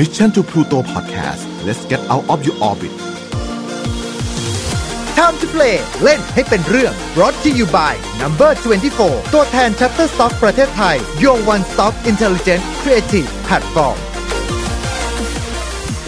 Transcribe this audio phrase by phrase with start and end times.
[0.00, 2.92] Mission to Pluto Podcast let's get out of your orbit
[5.18, 8.50] Time to play เล่นให้เป็นเรื่อง brought to you by Number
[8.92, 13.98] 24 ตัวแทน Shutterstock ประเทศไทย Your One Stop Intelligent Creative Platform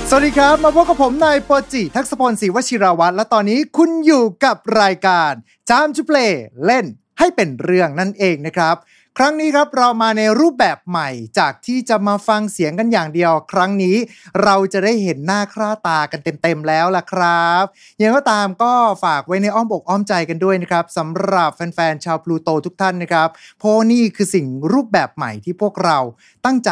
[0.08, 5.32] สวัสดีครับ มาพบกับผมนายโปรจิทักษพลศรีวชิราวัตรและตอนนี้คุณอยู่กับรายการ
[5.70, 6.32] Time to Play
[6.66, 6.86] เล่น
[7.18, 8.76] ให้เป็นเรื่องนั่นเองนะครับ
[9.18, 11.08] ครั้งนี้ครับเรามาในรูปแบบใหม่
[11.38, 13.96] จากที่จะมาฟังเสียงกันอย่างเดียว ครั้งนี้
[14.44, 17.64] เราจะได้เห็นหน้าค่าตากันเต็มๆแล้วล่ะครับ
[18.00, 18.72] ยังก็ตามก็
[19.04, 25.98] ฝากไว้ในอ้อมอกอ้อมใจกันด้วยนะครับสำหรับแฟนๆชาวพลูโตทุกท่านนะครับเพราะนี่คือสิ่งรูปแบบใหม่ที่พวกเรา
[26.44, 26.70] ตั้งใจ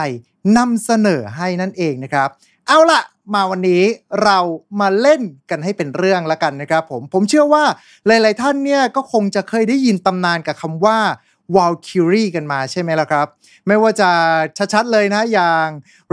[0.58, 2.28] นำเสนอให้นั่นเองนะครับ
[2.68, 3.02] เอาล่ะ
[3.34, 3.82] มาวันนี้
[4.24, 4.38] เรา
[4.80, 7.64] มาเล่นกันให้เป็นเรื่องละกันนะครับผมผมเชื่อว่า
[8.06, 10.98] หลาย ๆ ท่านเนี่ยก็คงจะเคยได้ยินตำนานกับคำว่า
[11.56, 13.26] Valkyrie กันมาใช่ไหมล่ะครับ
[13.66, 14.10] ไม่ว่าจะ
[14.72, 15.66] ชัดๆเลยนะอย่าง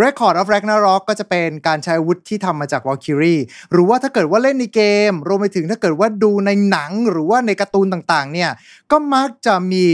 [0.03, 8.51] Record of Ragnarok ก็จะเป็นการใช้อาวุธที่ทำมาจาก Valkyrie หรือว่าถ้าเกิดว่าเล่นในเกม รวมไปถึงถ้าเกิดว่าดูในหนังหรือว่าในการ์ตูนต่างๆ เนี่ย
[8.91, 9.85] ก็มักจะมี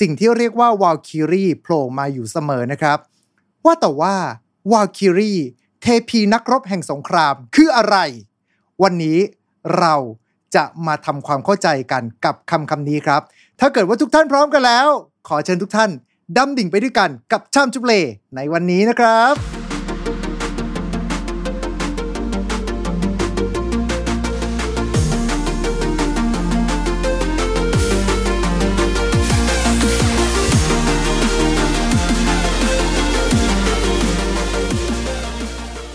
[0.00, 2.98] สิ่งที่เรียกว่า Valkyrie โผล่มาอยู่เสมอนะครับ
[3.64, 4.14] ว่าแต่ว่า
[4.72, 5.40] Valkyrie
[5.82, 7.96] เทพีนักรบแห่งสงครามคืออะไร
[8.82, 9.18] วันนี้
[9.78, 9.94] เรา
[10.56, 13.22] จะมาทำความเข้าใจกันกับคำคำนี้ครับ
[13.64, 14.88] ถ้าเกิดว่าทุกท่านพร้อมกันแล้ว
[15.28, 15.90] ขอเชิญทุกท่าน
[16.36, 17.92] ดำดิ่งไปด้วยกันกับชามจุเล
[18.36, 19.34] ในวันนี้นะครับ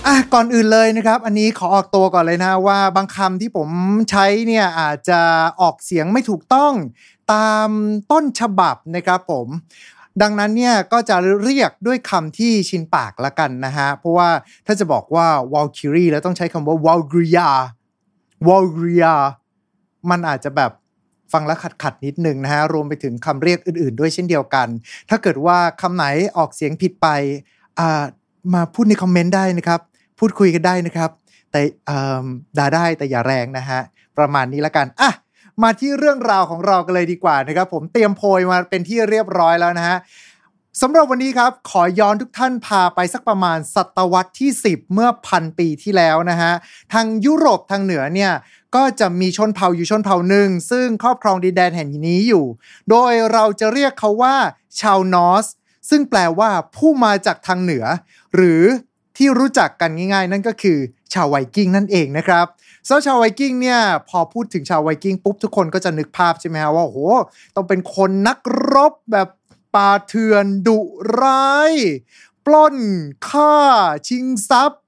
[0.07, 3.69] อะก่อนอื่นเลยนะครับ อันนี้ขอออกตัวก่อนเลยนะว่าบางคำที่ผม
[4.11, 5.19] ใช้เนี่ยอาจจะ
[5.61, 6.73] ออกเสียงไม่ถูกต้อง
[7.33, 7.69] ตาม
[8.11, 9.47] ต้นฉบับนะครับผม
[10.21, 14.29] ดังนั้นเนี่ยก็จะเรียกด้วยคำที่ชินปากละกันนะฮะ เพราะว่า
[14.65, 17.47] ถ้าจะบอกว่า Valkyrie แล้วต้องใช้คำว่า Valkyria
[18.47, 19.13] Valkyria
[20.09, 20.71] มันอาจจะแบบ
[21.33, 24.67] ฟังแล้วขัดขัดนิดนึงนะฮะ รวมไปถึงคำเรียกอื่นๆ ด้วยเช่นเดียวกัน
[25.09, 26.05] ถ้าเกิดว่าคำไหน
[26.37, 27.07] ออกเสียงผิดไป
[28.53, 29.81] มาพูดในคอมเมนต์ได้นะครับ
[30.19, 31.11] พูดคุยกันได้นะครับ
[31.51, 31.59] แต่
[32.57, 33.79] ด่าได้แต่อย่าแรงนะฮะ
[34.17, 35.11] ประมาณนี้ละกันอะ
[35.63, 39.97] มาที่เรื่องราวของเรากันเลยดีกว่านะครับผมเตรียมโพยมาเป็นที่เรียบร้อยแล้วนะฮะ
[40.81, 46.51] สำหรับวันนี้ครับ ขอย้อนทุกท่านพาไปสักประมาณศตวรรษที่ 10 เมื่อพันปีที่แล้วนะฮะ
[46.93, 48.31] ทางยุโรปทางเหนือเนี่ย
[48.75, 52.45] ก็จะมีชนเผ่าอยู่ชนเผ่าหนึ่ง ซึ่งครอบครองดินแดนแห่งนี้อยู่
[52.89, 54.35] โดยเราจะเรียกเขาว่า
[54.79, 55.45] ชาวนอส
[55.89, 57.85] ซึ่งแปลว่าผู้มาจากทางเหนือ
[58.35, 58.63] หรือ
[59.17, 60.77] ที่รู้จักกันง่ายๆ นั่นก็คือ
[61.13, 62.45] ชาวไวกิ้งนั่นเองนะครับ
[62.89, 66.99] สำหรับชาวไวกิ้งเนี่ยพอพูดถึงชาวไวกิ้งปุ๊บทุกคนก็จะนึกภาพใช่ไหมฮะว่าโอ้โห
[67.55, 68.39] ต้องเป็นคนนัก
[68.73, 69.27] รบแบบ
[69.75, 70.79] ป่าเถื่อนดุ
[71.21, 71.71] ร้าย
[72.45, 72.75] ปล้น
[73.29, 73.55] ฆ่า
[74.07, 74.81] ชิงทรัพย์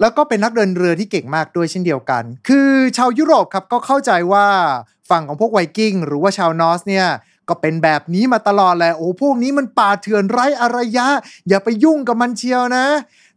[0.00, 4.46] แล้วก็เป็นนักเดินเรือที่เก่งมากด้วยเช่นเดียวกัน คือชาวยุโรปครับก็เข้าใจว่า
[5.10, 7.06] ฝั่งของพวกไวกิ้งหรือว่าชาวนอสเนี่ย
[7.48, 11.08] ก็เป็นแบบนี้มาตลอดแหละโอ้พวกนี้มันป่าเถื่อนไร้อารยะ
[11.48, 12.86] อย่าไปยุ่งกับมันเชียวนะ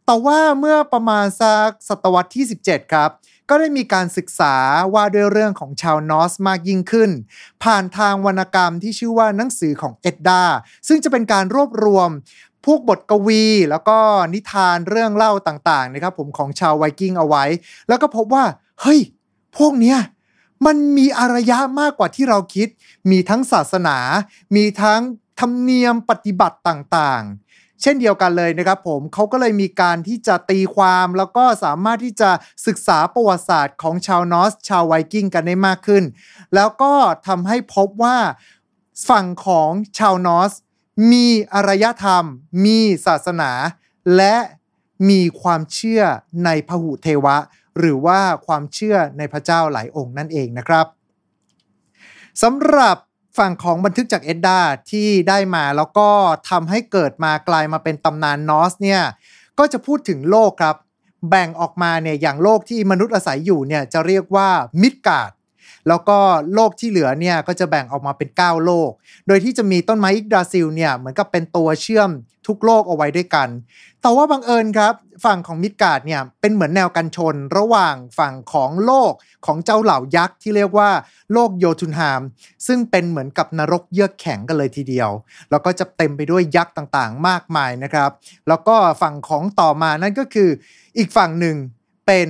[0.06, 3.10] แต่ว่าเมื่อประมาณสักศตวรรษที่ 17 ครับ
[3.54, 4.56] ก็ได้มีการศึกษา
[4.94, 7.10] ว่าด้วยเรื่องของชาวนอสมากยิ่งขึ้น
[7.64, 10.44] ผ่านทางวรรณกรรมที่ชื่อว่าหนังสือของเอ็ดดา
[10.88, 12.10] ซึ่งจะเป็นการรวบรวม
[12.66, 13.98] พวกบทกวี แล้วก็
[14.34, 17.44] นิทานเรื่องเล่าต่างๆนะครับผมของชาวไวกิ้งเอาไว้
[17.88, 18.44] แล้วก็พบว่า
[18.82, 19.00] เฮ้ย
[19.58, 19.98] พวกเนี้ย
[20.66, 22.68] มันมีอารยะมากกว่าที่เราคิด
[23.12, 23.98] มีทั้งศาสนา
[24.56, 25.02] มีทั้ง
[25.40, 27.41] ธรรมเนียมปฏิบัติต่างๆ
[27.82, 32.32] เช่นเดียวกันเลยนะครับผมเขาก็เลยมีการที่จะตีความแล้วก็สามารถที่จะ
[32.68, 36.04] ศึกษาประวัติศาสตร์ของชาวนอสชาวไวกิ้งกันได้มากขึ้น
[36.56, 36.94] แล้วก็
[37.28, 38.18] ทำให้พบว่า
[39.10, 40.54] ฝั่งของชาวนอส
[41.12, 42.26] มีอารยธรรม
[42.66, 43.52] มีศาสนา
[44.18, 44.36] และ
[45.10, 46.04] มีความเชื่อ
[46.46, 47.38] ในพหุเทวะ
[47.78, 50.86] หรือว่าความเชื่อในพระเจ้าหลายองค์นั่นเองนะครับ
[52.44, 52.98] สำหรับ
[53.38, 54.60] ฝั่งของบันทึกจากเอ็ดดา
[54.92, 56.10] ที่ได้มาแล้วก็
[56.50, 59.02] ทำให้เกิดมากลายมาเป็นตำนานนอสเนี่ย
[59.60, 60.76] ก็จะพูดถึงโลกครับ
[61.30, 64.50] แบ่งออกมาเนี่ยอย่างโลกที่มนุษย์อาศัยอยู่เนี่ยจะเรียกว่า
[64.82, 65.32] มิดการ์ด
[65.88, 66.18] แล้วก็
[66.54, 68.92] โลกที่เหลือเนี่ยก็จะแบ่งออกมาเป็น 9 โลก
[69.28, 72.10] โดยที่จะมีต้นไม้อิกดาซิลเนี่ยเหมือนกับเป็นตัวเชื่อม
[72.48, 73.48] ทุกโลกเอาไว้ด้วยกัน
[74.02, 79.14] แต่ว่าบังเอิญครับ ฝั่งของมิดการ์ดเนี่ยเป็นเหมือนแนวกันชนระหว่างฝั่งของโลก
[79.46, 80.90] ของเจ้าเหล่ายักษ์ที่เรียกว่า
[81.34, 82.22] โลกโยทุนฮาม
[82.68, 85.10] ซึ่งเป็นเหมือนกับนรกเยือกแข็งกันเลยทีเดียว
[85.52, 88.12] แล้วก็จะเต็มไปด้วยยักษ์ต่างๆ มากมายนะครับ
[88.48, 90.50] แล้วก็ฝั่งของต่อมานั่นก็คือ
[90.98, 91.56] อีกฝั่งหนึ่ง
[92.08, 92.28] เป็น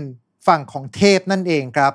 [0.48, 1.94] ฝั่งของเทพนั่นเองครับ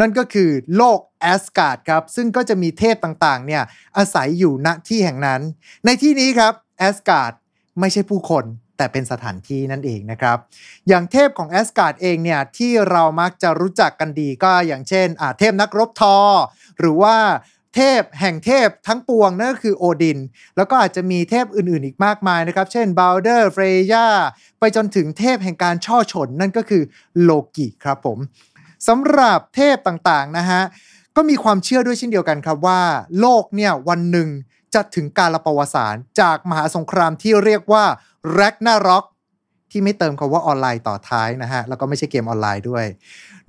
[0.00, 3.62] นั่นก็คือโลกแอสการ์ดครับซึ่งก็จะมีเทพต่างๆเนี่ย
[3.96, 5.40] อาศัยอยู่ณที่แห่งนั้น
[5.84, 7.32] ในที่นี้ครับแอสการ์ด
[7.80, 8.44] ไม่ใช่ผู้คน
[8.76, 10.38] แต่เป็นสถานที่นั่นเองนะครับ
[10.88, 16.16] อย่างเทพของแอสการ์ดเองเนี่ยที่เรามักจะรู้จักกันดีก็อย่างเช่นเทพนักรบธอร์
[16.78, 17.16] หรือว่า
[17.74, 20.18] เทพแห่งเทพทั้งปวงนั่นก็คือโอดิน
[20.56, 24.06] แล้วก็อาจจะมีเทพอื่นๆอีกมากมายนะครับ เช่นบัลเดอร์เฟรย์ย่า
[24.58, 26.82] ไปจนถึงเทพแห่งการช่อฉนนั่นก็คือ
[27.22, 28.18] โลกิครับผม
[28.88, 30.62] สำหรับเทพต่างๆนะฮะ
[31.16, 32.80] ก็มีความเชื่อด้วยเช่นเดียวกันครับว่า
[33.20, 34.28] โลกเนี่ยวันหนึ่ง
[34.74, 37.84] จะถึงการละประวัติศาสตร์จากมหาสงครามที่เรียกว่า
[38.32, 39.04] แร็กนาร็อก
[39.70, 42.84] ที่ไม่เติมคำว่าออนไลน์ต่อท้ายนะฮะ แล้วก็ไม่ใช่เกมออนไลน์ด้วย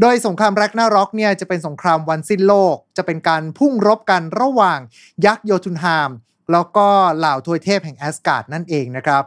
[0.02, 4.80] โดยสงครามแร็กนาร็อกเนี่ยจะเป็นสงครามวันสิ้นโลก จะเป็นการพุ่งรบกันระหว่าง
[5.26, 6.12] ยักษ์โยทุนฮาม
[6.52, 6.88] แล้วก็
[7.18, 9.24] เหล่าทวยเทพแห่งแอสการ์ดนั่นเองนะครับ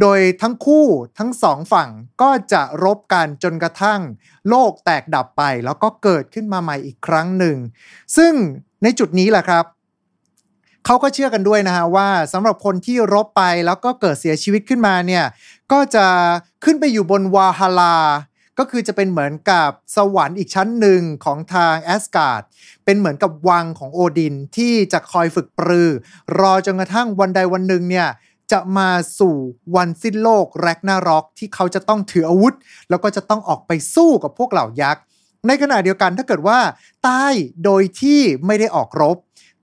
[0.00, 0.86] โดยทั้งคู่
[1.18, 1.90] ทั้งสองฝั่ง
[2.22, 4.00] ก็จะรบกันจนกระทั่ง
[4.48, 7.56] โลกแตกดับไป แล้วก็เกิดขึ้นมาใหม่อีกครั้งหนึ่ง
[8.16, 8.32] ซึ่ง
[8.82, 9.64] ในจุดนี้แหละครับ
[10.86, 15.24] เขาก็เชื่อกันด้วยนะฮะว่าสำหรับคนที่รบไปแล้วก็เกิดเสียชีวิตขึ้นมาเนี่ย
[15.72, 16.06] ก็จะ
[16.64, 17.96] ขึ้นไปอยู่บนวาฮาลา
[18.58, 22.42] ก็คือจะเป็นเหมือนกับสวรรค์อีกชั้นหนึ่งของทางแอสการ์ด
[22.84, 25.90] เป็นเหมือนกับวังของโอดินที่จะคอยฝึกปรือ
[26.38, 28.08] รอจนกระทั่งวันใดวันหนึ่งเนี่ย
[28.52, 29.36] จะมาสู่
[29.76, 32.54] วันสิ้นโลกแร็กนาร็อกที่เขาจะต้องถืออาวุธ
[32.90, 35.02] แล้วก็จะต้องออกไปสู้กับพวกเหล่ายักษ์
[35.46, 36.58] ในขณะเดียวกันถ้าเกิดว่า
[37.06, 37.32] ตาย
[37.64, 39.16] โดยที่ไม่ได้ออกรบ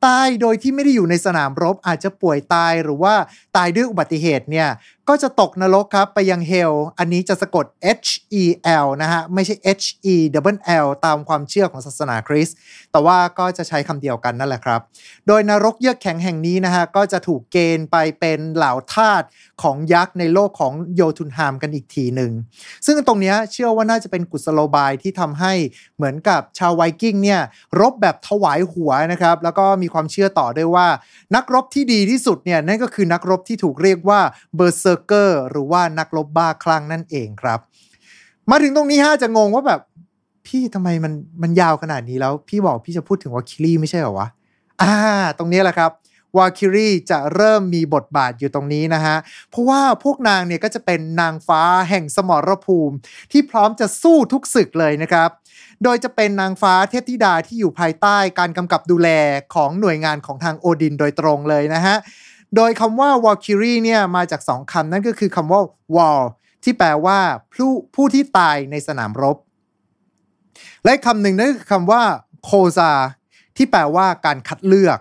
[0.06, 3.14] ตายโดยที่ไม่ได้อยู่ในสนามรบอาจจะป่วยตายหรือว่า
[3.58, 4.68] ตายด้วยอุบัติเหตุเนี่ย
[5.14, 7.66] ก็จะตกนรกครับไปยังเฮล อันนี้จะสะกด
[8.00, 8.10] H
[8.42, 8.44] E
[8.86, 10.16] L นะฮะ ไม่ใช่ H E
[10.54, 12.56] W L ตามความเชื่อของศาสนาคริสต์
[12.92, 14.82] แต่ว่าก็จะใช้คำเดียวกันนั่นแหละครับ
[15.28, 19.24] โดยนรกเยือกแข็งแห่งนี้นะฮะ ก็จะถูกเกณฑ์ไปเป็นเหล่าทาส
[19.62, 22.32] ของยักษ์ในโลกของโยทุนฮามกันอีกทีหนึ่ง
[22.86, 25.54] ซึ่งตรงนี้เชื่อว่าน่าจะเป็นกุศโลบายที่ทำให้
[25.96, 27.42] เหมือนกับชาวไวกิ้งเนี่ย
[27.80, 30.88] รบแบบถวายหัวนะครับ แล้วก็มีความเชื่อต่อด้วยว่า
[31.36, 34.20] นักรบที่ดีที่สุดเนี่ยนั่นก็คือนักรบที่ถูกเรียกว่า
[34.56, 37.60] Berserker หรือว่านักรบบ้าคลั่งนั่นเองครับ
[38.50, 39.82] มาถึงตรงนี้ฮะจะงงว่าแบบ
[40.48, 44.28] พี่ทำไมมันมันยาวขนาดนี้แล้ว พี่บอกพี่จะพูดถึงวาลคิรีไม่ใช่เหรอวะ
[44.82, 44.94] อ่า
[45.38, 45.92] ตรงนี้แหละครับ
[46.38, 49.16] วาลคิรีจะเริ่มมีบทบาทอยู่ตรงนี้นะฮะ
[49.50, 52.96] เพราะว่าพวกนางเนี่ยก็จะเป็นนางฟ้าแห่งสมรภูมิ
[53.32, 55.30] ที่พร้อมจะสู้ทุกศึกเลยนะครับ
[55.84, 59.10] โดยจะเป็นนางฟ้าเทพธิดาที่อยู่ภายใต้การกำกับดูแล
[59.56, 61.96] ของหน่วยงานของทางโอดินโดยตรงเลยนะฮะ
[62.56, 65.62] โดยคำว่า Valkyrie เนี่ยมาจากสองคำนั่นก็คือคำว่า
[65.96, 66.24] wall
[66.64, 67.18] ที่แปลว่า
[67.54, 69.38] ผู้ผู้ที่ตายในสนามรบ
[70.86, 72.02] และคำหนึ่งนั่นคือคำว่า
[72.44, 72.92] โคซา
[73.58, 75.00] ที่แปลว่าการคัดเลือก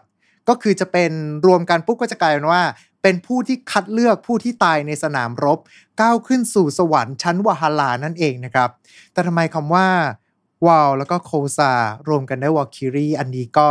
[0.49, 1.13] ก็คือจะเป็น
[1.47, 2.63] รวมกันปุ๊บก็จะกลายเป็นว่า
[3.03, 5.59] เป็นผู้ที่คัดเลือกผู้ที่ตายในสนามรบ
[6.01, 8.71] ก้าวขึ้นสู่สวรรค์ชั้นวาฮาลานั่นเองนะครับ
[9.13, 9.89] แต่ทำไมคำว่า
[10.67, 11.73] วาลแล้วก็โคซา
[12.09, 13.69] รวมกันได้วอลคิรีอันนี้ก็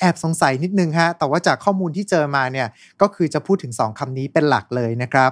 [0.00, 2.68] แอบสงสัยนิดนึงฮะ แต่ว่าจากข้อมูลที่เจอมาเนี่ย
[3.00, 5.30] ก็คือจะพูดถึง 2คำนี้เป็นหลักเลยนะครับ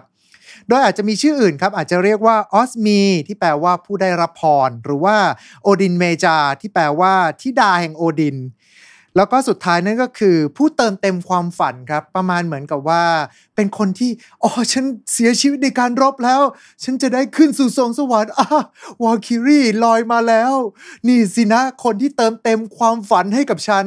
[0.69, 5.17] โดยอาจจะมีชื่ออื่นครับ อาจจะเรียกว่าออสมีที่แปลว่าผู้ได้รับพร หรือว่า
[5.63, 8.39] โอดินเมจาที่แปลว่าทิดาแห่งโอดิน
[9.17, 13.03] แล้วก็สุดท้ายนั่นก็คือผู้เติมเต็มความฝันครับ ประมาณเหมือนกับว่า
[13.57, 14.11] เป็นคนที่
[14.43, 16.41] อ๋อฉันเสียชีวิตในการรบแล้ว
[16.85, 18.47] ฉันจะได้ขึ้นสู่สวงสวรรค์อ่า
[19.05, 20.53] วาคิรีลอยมาแล้ว
[21.07, 23.87] นี่สินะคนที่เติมเต็มความฝันให้กับฉัน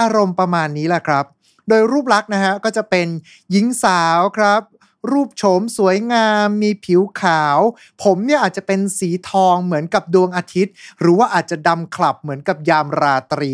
[0.00, 1.24] อารมณ์ประมาณนี้แหละครับ
[1.68, 3.06] โดยรูปลักษณ์นะฮะก็จะเป็น
[3.50, 4.62] หญิงสาวครับ
[5.12, 7.58] รูปโฉมสวยงาม มีผิวขาว
[8.02, 13.52] ผมเนี่ยอาจจะเป็นสีทองเหมือนกับดวงอาทิตย์ หรือว่าอาจจะดำคลับเหมือนกับยามราตรี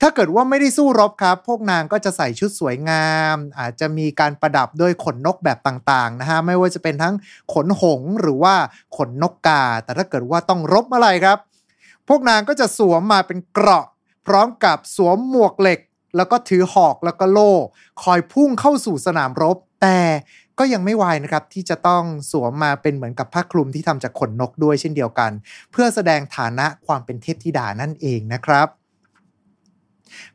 [0.00, 7.14] ถ้าเกิดว่าไม่ได้สู้รบครับ พวกนางก็จะใส่ชุดสวยงาม อาจจะมีการประดับด้วยขนนกแบบต่างๆนะฮะไม่ว่าจะเป็นทั้ง
[7.52, 8.54] ขนหงหรือว่า
[8.96, 11.38] ขนนกกา แต่ถ้าเกิดว่าต้องรบเมื่อไรครับ
[12.08, 13.86] พวกนางก็จะสวมมาเป็นเกราะ
[14.26, 15.80] พร้อมกับสวมหมวกเหล็ก
[16.16, 17.52] แล้วก็ถือหอกแล้วก็โล่
[18.02, 20.00] คอยพุ่งเข้าสู่สนามรบ แต่
[20.58, 25.30] ก็ยังไม่วายนะครับ ที่จะต้องสวมมาเป็นเหมือนกับผ้าคลุมที่ทำจากขนนกด้วยเช่นเดียวกัน
[25.72, 28.68] เพื่อแสดงฐานะความเป็นเทพธิดานั่นเองนะครับ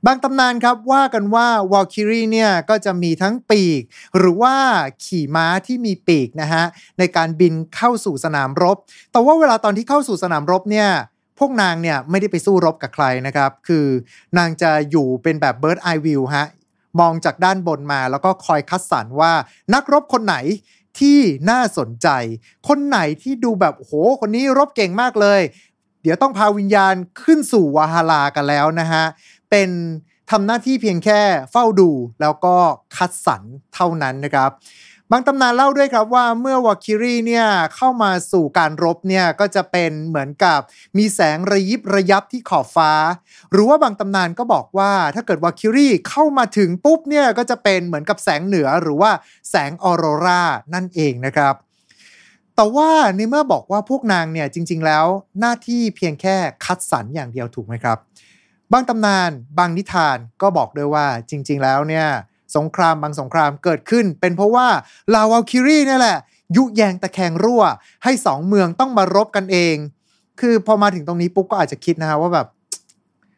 [0.05, 3.81] บางตำนานครับว่ากันว่าวอลคิรีเนี่ยก็จะมีทั้งปีก
[4.17, 4.55] หรือว่า
[5.05, 6.63] ขี่ม้าที่มีปีกนะฮะ
[6.99, 8.77] ในการบินเข้าสู่สนามรบ
[9.11, 10.89] แต่ว่าเวลาตอนที่เข้าสู่สนามรบเนี่ย
[11.39, 13.85] พวกนางเนี่ยไม่ได้ไปสู้รบกับใครนะครับ คือ
[14.37, 16.47] นางจะอยู่เป็นแบบ bird eye view ฮะ
[16.99, 19.33] มองจากด้านบนมาแล้วก็คอยคัดสรรว่า
[19.73, 20.37] นักรบคนไหน
[20.99, 22.07] ที่น่าสนใจ
[22.67, 25.41] คนไหนที่ดูแบบโหคนนี้รบเก่งมากเลย
[26.01, 29.03] เดี๋ยวต้องพาวิญญาณขึ้นสู่วาฮาลากันแล้วนะฮะ
[29.49, 29.69] เป็น
[30.31, 31.89] ทำหน้าที่เพียงแค่เฝ้าดู
[32.21, 32.55] แล้วก็
[32.97, 33.41] คัดสรร
[33.73, 34.51] เท่านั้นนะครับ
[35.11, 40.59] บางตำนานเล่าด้วยครับว่าเมื่อวาคิรีเนี่ยเข้ามาสู่การรบเนี่ยก็จะเป็นเหมือนกับ
[40.97, 42.91] มีแสงระยิบระยับที่ขอบฟ้า
[43.51, 49.11] หรือว่าบางตำนานก็บอกว่าถ้าเกิดวาคิรีเข้ามาถึงปุ๊บเนี่ยก็จะเป็นเหมือนกับแสงเหนือหรือว่า
[49.49, 50.43] แสงออโรรา
[50.73, 51.55] นั่นเองนะครับ
[52.55, 55.05] แต่ว่าในเมื่อบอกว่าพวกนางเนี่ยจริง ๆ แล้ว
[55.39, 56.35] หน้าที่เพียงแค่
[56.65, 57.97] คัดสรรอย่างเดียวถูกไหมครับ
[58.73, 62.07] บางตำนานบางนิทานก็บอกด้วยว่าจริง ๆ แล้วเนี่ย
[62.57, 64.67] สงครามบางสงครามเกิดขึ้น เป็นเพราะว่า
[65.13, 66.17] ลาวาคิรีนี่แหละ
[66.55, 67.63] ยุแยงตะแคงรั่ว
[68.03, 69.75] ให้สองเมืองต้องมารบกันเอง
[70.39, 72.47] คือพอมาถึงตรงนี้ปุ๊บก็อาจจะคิดนะฮะว่าแบบ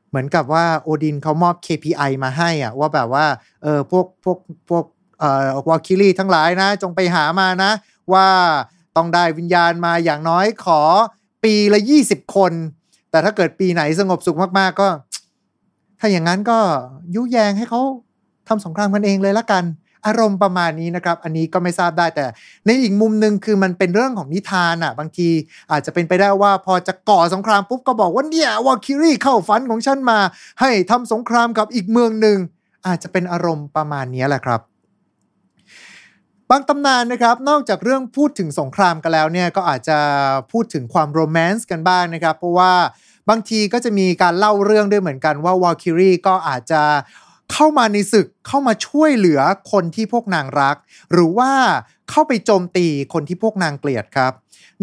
[0.10, 3.26] เหมือนกับว่าโอดินเขามอบ KPI มาให้อะว่าแบบว่า
[3.64, 4.38] เออพวกพวก
[4.70, 4.86] พวก
[5.20, 7.72] เอ่อวาคิรีทั้งหลายนะ จงไปหามานะ
[8.14, 8.28] ว่า
[8.98, 10.82] ต้องได้วิญญาณมาอย่างน้อยขอ
[11.44, 12.54] ปีละ 20 คน
[13.12, 14.88] แต่ถ้าเกิดปีไหนสงบสุขมากๆก็
[16.00, 16.60] ถ้าอย่างนั้นก็
[17.16, 17.82] ยุแยงให้เขา
[18.50, 19.66] ทำสงครามกันเองเลยละกัน
[20.08, 22.26] อารมณ์ประมาณนี้นะครับ อันนี้ก็ไม่ทราบได้แต่
[22.66, 25.30] ในอีกมุมหนึ่งคือมันเป็นเรื่องของนิทานอะ บางที
[25.72, 30.20] อาจจะเป็นไปได้ว่าพอจะก่อสงครามปุ๊บก็บอกว่าเนี่ยวาคิรีเข้าฝันของฉันมา
[30.62, 32.38] ให้ทำสงครามกับอีกเมืองหนึ่ง
[32.88, 34.62] อาจจะเป็นอารมณ์ประมาณนี้แหละครับ
[36.50, 39.98] บางตำนานนะครับ นอกจากเรื่องพูดถึงสงครามกันแล้วเนี่ยก็อาจจะ
[40.52, 42.74] พูดถึงความโรแมนต์กันบ้างนะครับ เพราะว่า
[43.30, 46.82] บางทีก็จะมีการเล่าเรื่องด้วยเหมือนกันว่าวาคิรีก็อาจจะ
[47.54, 49.40] เข้ามาในศึกเข้ามาช่วยเหลือ
[49.72, 50.76] คนที่พวกนางรัก
[51.12, 51.52] หรือว่า
[52.10, 54.34] เข้าไปโจมตีคนที่พวกนางเกลียดครับ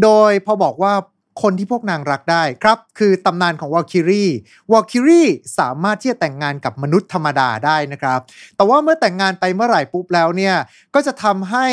[0.03, 0.95] โดยพอบอกว่า
[1.43, 4.25] คนที่พวกนางรักได้ครับ คือตำนานของวอลคิรี
[4.73, 5.23] วอลคิรี
[5.59, 8.21] สามารถที่จะแต่งงานกับมนุษย์ธรรมดาได้นะครับ
[8.57, 10.57] แต่ว่าเมื่อแต่งงานไปเมื่อไหร่ปุ๊บแล้วเนี่ย
[10.95, 11.67] ก็จะทำให้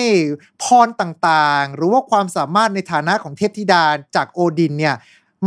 [0.63, 3.83] พรต่างๆ หรือว่าความสามารถในฐานะของเทพธิดา
[4.15, 4.95] จากโอดินเนี่ย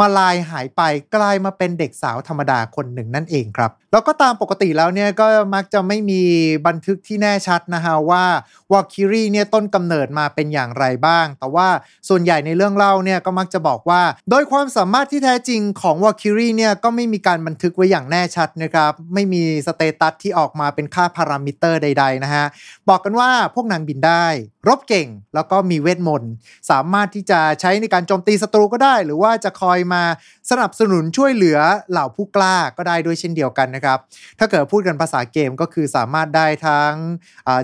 [0.00, 0.82] มลายหายไป
[1.14, 6.22] กลายมาเป็นเด็กสาวธรรมดาคนหนึ่งนั่นเองครับ แล้วก็ตามปกติแล้วเนี่ยก็มักจะไม่มี
[6.66, 8.24] บันทึกที่แน่ชัดนะฮะว่า
[8.72, 11.68] วอลคิรีเนี่ยต้นกำเนิดมาเป็นอย่างไรบ้าง แต่ว่า
[12.08, 22.46] ส่วนใหญ่ในเรื่องเล่าเนี่ยก็มักจะบอกว่า โดยความสามารถที่แท้จริงของวอลคิรีเนี่ยก็ไม่มีการบันทึกไว้อย่างแน่ชัดนะครับไม่มี status ที่ออกมาเป็นค่าพารามิเตอร์ใด ๆ นะฮะ
[22.88, 24.26] บอกกันว่าพวกนางบินได้
[24.68, 26.32] รบเก่งแล้วก็มีเวทมนต์
[26.70, 30.02] สามารถที่จะใช้ในการโจมตีศัตรูก็ได้ หรือว่าจะคอยมา
[30.50, 31.58] สนับสนุนช่วยเหลือ
[31.90, 33.98] เหล่าผู้กล้าก็ได้ด้วยเช่นเดียวกันนะครับ
[34.38, 36.94] ถ้าเกิดพูดกันภาษาเกมก็คือสามารถได้ทั้ง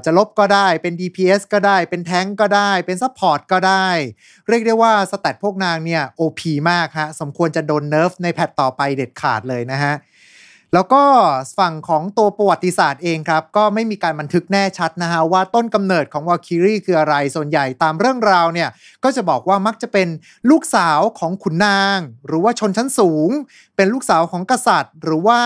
[0.04, 3.88] จะรบก็ได้เป็น DPS ก็ได้เป็นแท้งก็ได้เป็น support ก็ได้
[4.48, 9.94] เรียกได้ว่า stat พวกนางเนี่ย OP มากฮะสมควรจะโดน nerf ใน patch ต่อไปเด็ดขาดเลยนะฮะ
[10.74, 11.02] แล้วก็
[11.58, 18.68] ฝั่งของตัวประวัติศาสตร์เองครับ ก็ไม่มีการบันทึกแน่ชัดนะฮะว่าต้นกำเนิดของวาคิรีคืออะไรส่วนใหญ่ตามเรื่องราวเนี่ย
[19.04, 20.08] ก็จะบอกว่ามักจะเป็น
[20.50, 23.30] ลูกสาวของขุนนาง หรือว่าชนชั้นสูง
[23.76, 25.40] เป็นลูกสาวของกษัตริย์ หรือว่า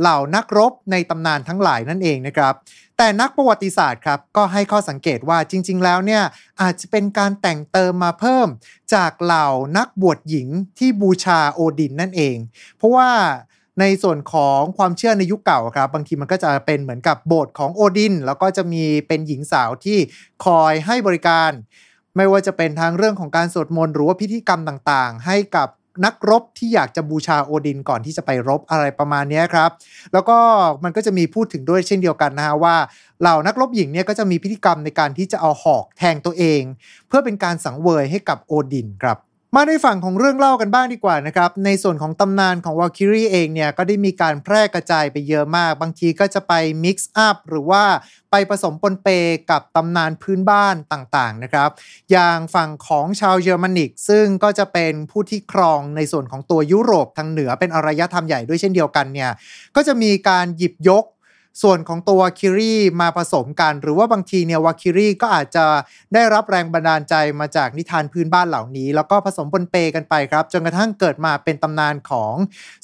[0.00, 2.54] เหล่านักรบในตำนานทั้งหลายนั่นเองนะครับ
[2.96, 6.22] แต่นักประวัติศาสตร์ครับก็ให้ข้อสังเกตว่าจริง ๆ แล้วเนี่ย
[6.62, 8.48] อาจจะเป็นการแต่งเติมมาเพิ่ม
[8.94, 10.48] จากเหล่านักบวชหญิง
[10.78, 12.36] ที่บูชาโอดินนั่นเอง
[12.76, 13.10] เพราะว่า
[13.80, 19.98] ในส่วนของความเชื่อในยุคเก่าครับ บางทีมันก็จะเป็นเหมือนกับโบสถ์ของโอดิน แล้วก็จะมีเป็นหญิงสาวที่
[20.44, 21.50] คอยให้บริการ
[22.16, 25.68] ไม่ว่าจะเป็นทางเรื่องของการสวดมนต์หรือว่าพิธีกรรมต่างๆ ให้กับ
[26.04, 29.70] นักรบที่อยากจะบูชาโอดินก่อนที่จะไปรบอะไรประมาณนี้ครับ
[30.12, 30.38] แล้วก็
[30.84, 32.76] มันก็จะมีพูดถึงด้วยเช่นเดียวกันนะฮะว่า
[33.20, 36.62] เหล่านักรบหญิงเนี่ยก็จะมีพิธีกรรมในการที่จะเอาหอกแทงตัวเอง
[37.08, 39.18] เพื่อเป็นการสังเวยให้กับโอดินครับ
[39.56, 46.52] มาในฝั่งของเรื่องเล่ากันบ้างดีกว่านะครับ ในส่วนของตำนานของวาคิรีเองเนี่ยก็ได้มีการแพร่กระจายไปเยอะมาก บางทีก็จะไป
[46.84, 47.84] มิกซ์อัพหรือว่า
[48.30, 49.08] ไปผสมปนเป
[49.50, 51.70] กับตำนานพื้นบ้านต่างๆนะครับ
[52.12, 59.30] อย่างฝั่งของชาวเยอรมนิก ซึ่งก็จะเป็นผู้ที่ครองในส่วนของตัวยุโรปทางเหนือเป็นอารยธรรมใหญ่ด้วยเช่นเดียวกันเนี่ย
[59.76, 61.04] ก็จะมีการหยิบยก
[61.62, 65.64] ส่วนของตัววาคิรีมาผสมกัน หรือว่าบางทีเนี่ยวาคิรีก็อาจจะ
[66.14, 72.34] ได้รับแรงบันดาลใจมาจากนิทานพื้นบ้านเหล่านี้ แล้วก็ผสมปนเปกันไปครับ จนกระทั่งเกิดมาเป็นตำนานของ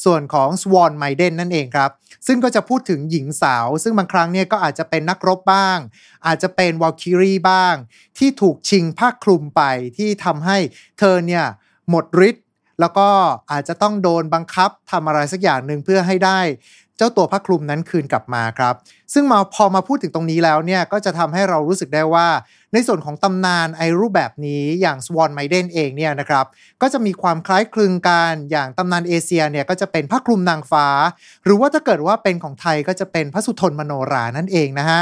[0.04, 1.90] ส่วนของสวอนไมเดนนั่นเองครับ
[2.26, 5.78] ซึ่งก็จะพูดถึงหญิงสาว ซึ่งบางครั้งเนี่ยก็อาจจะเป็นนักรบบ้าง
[6.26, 7.74] อาจจะเป็นวาคิรีบ้าง
[8.18, 9.62] ที่ถูกชิงผ้าคลุมไป
[9.96, 10.58] ที่ทำให้
[10.98, 11.44] เธอเนี่ย
[11.90, 12.44] หมดฤทธิ์
[12.80, 13.08] แล้วก็
[13.52, 16.40] อาจจะต้องโดนบังคับทำอะไรสักอย่างหนึ่งเพื่อให้ได้
[16.98, 18.74] เจ้าตัวผ้าคลุมนั้นคืนกลับมาครับ
[19.12, 22.26] ซึ่งมาพอมาพูดถึงตรงนี้แล้วเนี่ยก็จะทำให้เรารู้สึกได้ว่า
[22.72, 26.44] ในส่วนของตำนานไอรูปแบบนี้อย่างสวอนไมเดนเองเนี่ยนะครับ
[26.82, 30.86] ก็จะมีความคล้ายคลึงกันอย่างตำนานเอเชียเนี่ยก็จะเป็นผ้าคลุมนางฟ้า
[31.44, 35.00] หรือว่าถ้าเกิดว่าเป็นของไทยก็จะเป็นพระสุทนมโนรานั่นเองนะฮะ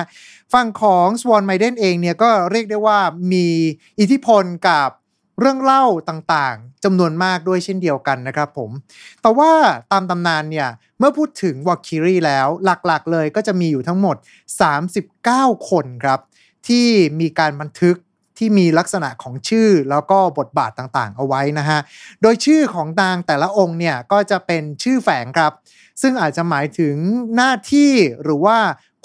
[0.52, 2.98] ฝั่งของสวอนไมเดนเองเนี่ยก็เรียกได้ว่า
[3.32, 3.46] มี
[4.00, 4.88] อิทธิพลกับ
[5.40, 8.70] เรื่องเล่าต่างๆจำนวนมากด้วยเช่นเดียวกันนะครับผม
[9.22, 9.50] แต่ว่า
[9.92, 14.16] ตามตำนานเนี่ย เมื่อพูดถึงวอคิรีแล้วหลักๆเลยก็จะมีอยู่ทั้งหมด
[14.92, 16.20] 39 คนครับ
[16.68, 16.86] ที่
[17.20, 17.96] มีการบันทึก
[18.38, 21.80] ที่มีลักษณะของชื่อแล้วก็บทบาทต่างๆ เอาไว้นะฮะ
[22.22, 25.52] โดยชื่อของนางแต่ละองค์เนี่ยก็จะเป็นชื่อแฝงครับ
[26.02, 26.96] ซึ่งอาจจะหมายถึง
[27.36, 28.58] หน้าที่หรือว่า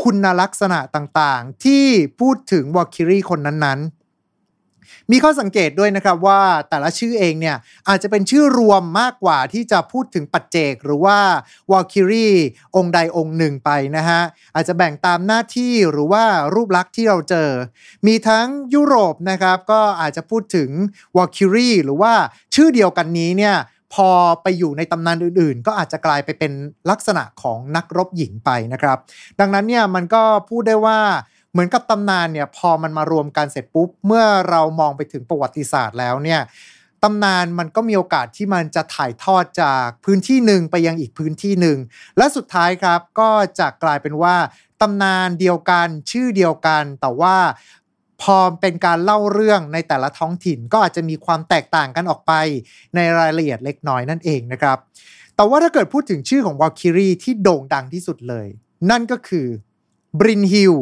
[0.04, 1.86] คุณลักษณะต่างๆ ที่
[2.20, 4.01] พูดถึงวอคิรีคนนั้นๆ
[5.12, 7.58] มีข้อสังเกตด้วยนะครับว่าแต่ละชื่อเองเนี่ย
[7.90, 11.18] อาจจะเป็นชื่อรวมมากกว่าที่จะพูดถึงปัจเจก หรือว่า
[11.72, 12.30] วอลคิรี
[12.76, 14.22] องค์ใดองค์หนึ่งไปนะฮะ
[14.56, 17.50] อาจจะแบ่งตามหน้าที่หรือว่ารูปลักษณ์ที่เราเจอ
[18.08, 20.70] มีทั้งยุโรปนะครับก็อาจจะพูดถึง
[21.16, 22.14] วอลคิรีหรือว่า
[22.56, 23.58] ชื่อเดียวกันนี้เนี่ย
[23.94, 24.10] พอ
[24.44, 26.52] ไปอยู่ในตำนานอื่นๆ ก็อาจจะกลายไปเป็น
[26.90, 28.98] ลักษณะของนักรบหญิงไปนะครับ
[29.40, 31.00] ดังนั้นเนี่ยมันก็พูดได้ว่า
[31.52, 36.42] เหมือนกับตำนานเนี่ยพอมันมารวมกันเสร็จปุ๊บ เมื่อเรามองไปถึงประวัติศาสตร์แล้วเนี่ย
[37.04, 41.78] ตำนานมันก็มีโอกาสที่มันจะถ่ายทอดจากพื้นที่หนึ่งไปยังอีกพื้นที่หนึ่ง
[42.18, 44.36] และสุดท้ายครับก็จะกลายเป็นว่า
[44.82, 47.36] ตำนานเดียวกันชื่อเดียวกัน แต่ว่า
[48.22, 52.34] พอเป็นการเล่าเรื่องในแต่ละท้องถิ่นก็อาจจะมีความแตกต่างกันออกไป
[52.96, 54.78] ในรายละเอียดเล็กน้อยนั่นเองนะครับ
[55.36, 58.48] แต่ว่าถ้าเกิดพูดถึงชื่อของวอลคิรีที่โด่งดังที่สุดเลย
[58.90, 59.48] นั่นก็คือ
[60.20, 60.76] บรินฮิล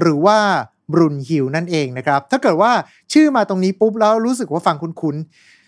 [0.00, 0.38] หรือว่า
[0.92, 2.72] บรุนฮิลนั่นเองนะครับ ถ้าเกิดว่า
[3.12, 5.16] ชื่อมาตรงนี้ปุ๊บแล้วรู้สึกว่าฟังคุ้น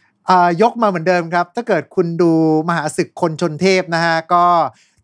[0.00, 2.32] ๆยกมาเหมือนเดิมครับ ถ้าเกิดคุณดู
[2.68, 4.44] มหาศึกคนชนเทพนะฮะก็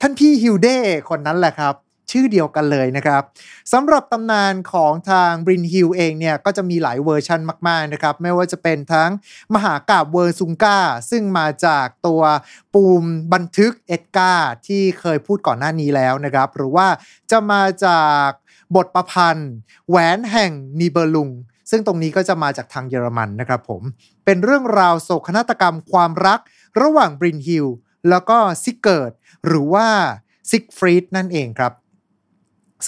[0.01, 0.69] ท่านพี่ฮิลเด
[1.09, 1.77] คนนั้นแหละครับ
[2.11, 3.23] ชื่อเดียวกันเลยนะครับ
[3.73, 9.11] สำหรับตำนานของทางบรินฮิลเองเนี่ยก็จะมีหลายเวอร์ชันมากๆนะครับ ไม่ว่าจะเป็นทั้ง
[9.55, 10.79] มหากาพย์เวิลซุงกา
[11.11, 12.23] ซึ่งมาจากตัว
[12.75, 14.33] ปูมบันทึกเอ็ดดา
[14.67, 16.87] ที่เคยพูดก่อนหน้านี้แล้วนะครับ หรือว่า
[17.31, 18.29] จะมาจาก
[18.77, 19.53] บทประพันธ์
[19.89, 21.31] แหวนแห่งนีเบอร์ลุง
[21.71, 23.83] ซึ่งตรงนี้ก็จะมาจากทางเยอรมันนะครับผม
[24.25, 26.41] เป็นเรื่องราวโศกนาฏกรรมความรัก
[26.83, 27.67] ระหว่างบรินฮิล
[28.09, 29.13] แล้วก็ซิกเกิร์ด
[29.47, 29.87] หรือว่า
[30.51, 31.73] ซิกฟรีดนั่นเองครับ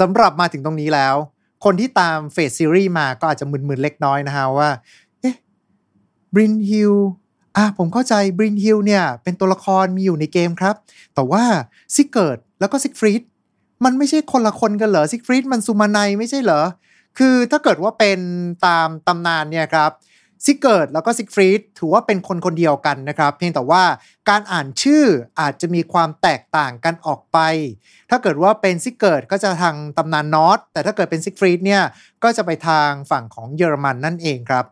[0.00, 1.14] สำหรับมาถึงตรงนี้แล้ว
[1.64, 4.70] คนที่ตาม Fate ซีรีส์มาก็อาจจะมึนๆเล็กน้อยนะฮะว่า
[5.20, 5.36] เอ๊ะ
[6.34, 6.94] บรินฮิล
[7.56, 10.74] อะผมเข้าใจบรินฮิลเนี่ย เป็นตัวละครมีอยู่ในเกมครับ
[11.14, 11.44] แต่ว่า
[11.94, 13.22] ซิกเกิร์ดแล้วก็ซิกฟรีด
[13.84, 16.62] มันไม่ใช่คนละคนกันเหรอซิกฟรีดมันすまないไม่ใช่เหรอ
[17.18, 18.18] คือถ้าเกิดว่าเป็น
[18.66, 19.90] ตามตำนานเนี่ยครับ
[20.44, 23.82] ซิกเกิร์ดแล้วก็ซิกฟรีดถือว่าเป็นคนคนเดียวกันนะครับ เพียงแต่ว่า
[24.28, 25.04] การอ่านชื่อ
[25.40, 27.38] อาจจะมีความแตกต่างกันออกไป
[28.10, 31.82] ถ้าเกิดว่าเป็นซิกเกิร์ดก็จะทางตำนานนอร์สแต่ถ้าเกิดเป็นซิกฟรีดเนี่ย
[32.22, 34.64] ก็จะไปทางฝั่งของเยอรมันนั่นเองครับ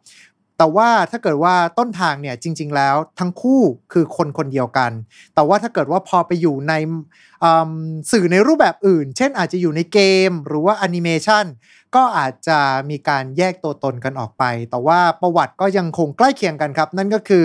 [0.62, 3.60] แต่ว่าถ้าเกิดว่าต้นทางเนี่ยจริง ๆ แล้วทั้งคู่
[3.92, 4.92] คือคนคนเดียวกัน
[5.34, 6.74] แต่ว่าถ้าเกิดว่าพอไปอยู่ใน
[8.12, 11.44] สื่อในรูปแบบอื่น เช่นอาจจะอยู่ในเกมหรือว่าแอนิเมชัน
[11.94, 12.58] ก็อาจจะ
[12.90, 17.44] มีการแยกตัวตนกันออกไป แต่ว่าประวัติก็ยังคงใกล้เคียงกันครับ นั่นก็คือ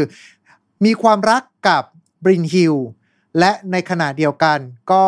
[0.85, 1.83] มีความรักกับ
[2.23, 2.75] บรินฮิล
[3.39, 4.59] และในขณะเดียวกัน
[4.91, 5.05] ก็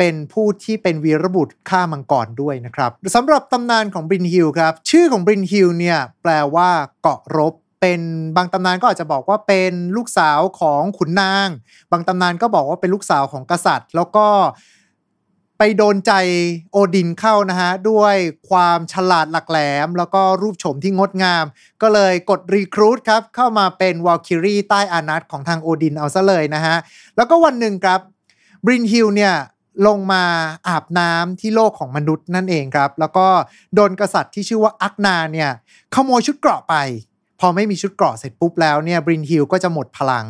[0.00, 6.70] เป็นผู้ที่เป็นวีรบุรุษฆ่ามังกรด้วยนะครับสำหรับตำนานของบรินฮิลครับ ชื่อของบรินฮิลเนี่ยแปลว่า
[7.02, 8.00] เกราะรบเป็น
[8.36, 11.48] บางตำนานก็อาจจะบอกว่าเป็นลูกสาวของขุนนาง
[11.92, 14.26] บางตำนานก็บอกว่าเป็นลูกสาวของกษัตริย์ แล้วก็
[15.58, 16.12] ไปโดนใจ
[16.72, 18.14] โอดินเข้านะฮะ ด้วย
[18.50, 21.44] ความฉลาดหลักแหลม แล้วก็รูปโฉมที่งดงาม
[21.82, 26.76] ก็เลยกด recruit ครับ เข้ามาเป็นวอลคิรีใต้อาณัติของทางโอดินเอาซะเลยนะฮะ
[27.16, 28.00] แล้วก็วันหนึ่งครับ
[28.64, 29.34] บรินฮิลเนี่ย
[29.86, 30.24] ลงมา
[30.68, 33.26] อาบน้ำที่โลกของมนุษย์นั่นเองครับ แล้วก็
[33.74, 35.50] โดนกษัตริย์ที่ชื่อว่าอักนาเนี่ย
[35.94, 36.74] ขโมยชุดเกราะไป
[37.40, 40.24] พอไม่มีชุดเกราะเสร็จปุ๊บแล้วเนี่ยบรินฮิลก็จะหมดพลัง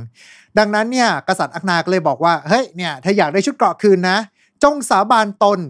[0.58, 4.18] ดังนั้นเนี่ยกษัตริย์อักนาก็เลยบอกว่าเฮ้ยเนี่ยถ้าอยากได้ชุดเกราะคืนนะ
[4.62, 5.60] จงสาบานตน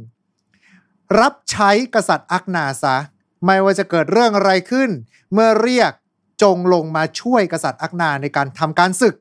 [1.20, 2.96] รับใช้กษัตริย์อักนาซะ
[3.46, 4.90] ไม่ว่าจะเกิดเรื่องอะไรขึ้น
[5.32, 5.92] เมื่อเรียก
[6.42, 9.14] จงลงมาช่วยกษัตริย์อักนาในการทำการศึก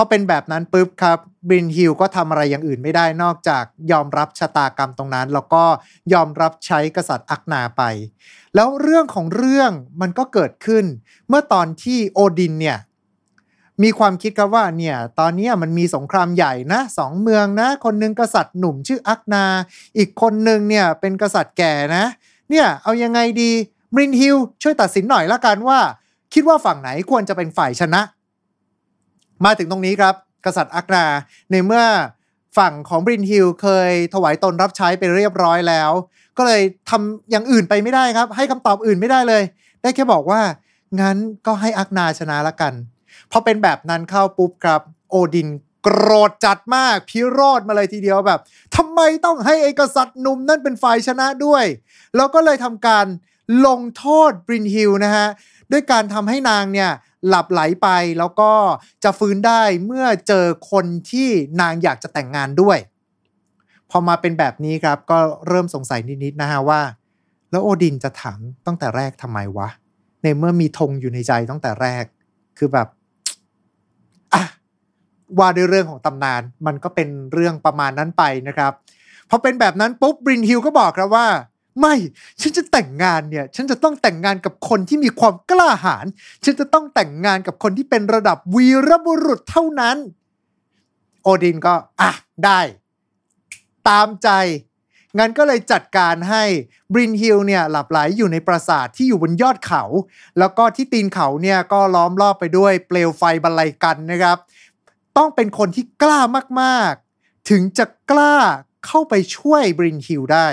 [0.00, 1.18] พอเป็นแบบนั้นปุ๊บครับ
[1.50, 5.64] บินฮิลก็ทำอะไรอย่างอื่นไม่ได้นอกจากยอมรับชะตากรรมตรงนั้น แล้วก็
[6.14, 7.82] ยอมรับใช้กษัตริย์อักนาไป
[8.54, 10.84] แล้วเรื่องของเรื่องมันก็เกิดขึ้น
[11.28, 12.78] เมื่อตอนที่โอดินเนี่ย
[13.82, 19.44] มีความคิดครับว่าเนี่ยตอนนี้มันมีสงครามใหญ่นะสองเมืองนะ คนนึงกษัตริย์หนุ่มชื่ออักนา
[19.98, 22.04] อีกคนนึงเนี่ยเป็นกษัตริย์แก่นะ
[22.50, 23.50] เนี่ยเอายังไงดี
[23.94, 25.78] บรินฮิลช่วยตัดสินหน่อยละกันว่า
[26.34, 28.00] คิดว่าฝั่งไหนควรจะเป็นฝ่ายชนะ
[29.44, 31.06] มาถึงตรงนี้ครับ กษัตริย์อักนา
[31.50, 31.84] ในเมื่อ
[32.58, 35.90] ฝั่งของบรินฮิลเคยถวายตนรับใช้ไปเรียบร้อยแล้ว
[36.36, 39.42] ก็เลยทำอย่างอื่นไปไม่ได้ครับ ให้คำตอบอื่นไม่ได้เลย
[39.82, 40.40] ได้แค่บอกว่า
[41.00, 42.72] งั้นก็ให้อักนาชนะละกัน
[43.30, 45.48] พอเป็นแบบนั้นเข้าปุ๊บครับโอดิน
[45.82, 48.40] โกรธจัดมากพิโรธมากเลยทีเดียวแบบ
[48.76, 51.64] ทำไมต้องให้ไอ้กษัตริย์หนุ่มนั่นเป็นฝ่ายชนะด้วย
[52.16, 53.06] แล้วก็เลยทำการ
[53.66, 55.28] ลงโทษบรินฮิลนะฮะ
[55.72, 56.90] ด้วยการทำให้นางเนี่ย
[57.28, 58.52] หลับไหลไปแล้วก็
[59.04, 61.28] จะฟื้นได้เมื่อเจอคนที่
[61.60, 62.78] นางอยากจะแต่งงานด้วย
[63.90, 66.80] พอมาเป็นแบบนี้ครับก็เริ่มสงสัยนิดๆนะฮะว่า
[67.50, 69.68] แล้วโอดินจะถามตั้งแต่แรกทำไมวะ
[70.22, 72.04] ในเมื่อมีธงอยู่ในใจตั้งแต่แรก
[72.58, 72.88] คือแบบ
[74.34, 74.42] อะ
[75.38, 78.72] ว่าด้วยเรื่องของตำนาน มันก็เป็นเรื่องประมาณนั้นไปนะครับ
[79.30, 81.26] พอเป็นแบบนั้นปุ๊บบรินฮิลก็บอกครับว่า
[81.80, 81.94] ไม่
[82.40, 86.06] ฉันจะแต่งงานเนี่ย ฉันจะต้องแต่งงานกับคนที่มีความกล้าหาญ
[86.44, 89.96] ฉันจะต้องแต่งงานกับคนที่เป็นระดับวีรบุรุษเท่านั้น
[91.22, 92.10] โอดินก็ อะ
[92.44, 92.60] ได้
[93.88, 94.30] ตามใจ
[95.18, 96.44] งั้นก็เลยจัดการให้
[96.92, 99.82] บรินฮิลเนี่ยหลับไหลอยู่ในปราสาทที่อยู่บนยอดเขา
[100.38, 104.38] แล้วก็ที่ตีนเขาเนี่ยก็ล้อมรอบไปด้วยเปลวไฟบรรลัยกันนะครับ
[105.16, 106.20] ต้องเป็นคนที่กล้า
[106.60, 108.36] มากๆ ถึงจะกล้า
[108.86, 110.48] เข้าไปช่วยบรินฮิลได้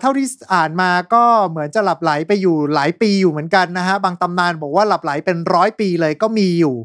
[0.00, 6.76] เท่าที่อ่านมาก็เหมือนจะหลับไหลไปอยู่หลายปีอยู่เหมือนกันนะฮะบางตำนานบอกว่าหลับไหลเป็นร้อยปีเลยก็มีอยู่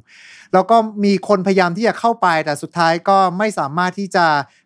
[0.53, 4.25] แล้วก็มีคนพยายามที่จะเข้าไปแต่สุดท้ายก็ไม่สามารถที่จะ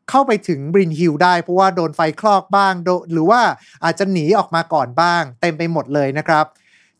[0.09, 3.41] เข้าไปถึงบรินฮิลได้ เพราะว่าโดนไฟคลอกบ้างโดหรือว่า
[3.83, 6.45] อาจจะหนีออกมาก่อนบ้าง เต็มไปหมดเลยนะครับ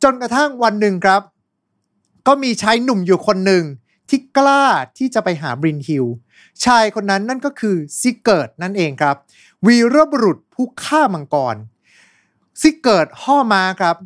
[0.04, 1.22] จนกระทั่งวันหนึ่งครับ
[2.28, 3.64] ก็มีชายหนุ่มอยู่คนหนึ่ง
[4.10, 4.66] ที่กล้า
[4.98, 6.06] ที่จะไปหาบรินฮิล
[6.66, 9.16] ชายคนนั้นนั่นก็คือซิกเกิร์ดนั่นเองครับ
[9.66, 11.56] วีรบุรุษ ผู้ฆ่ามังกร
[12.62, 13.98] ซิกเกิร์ดห้อมาครับ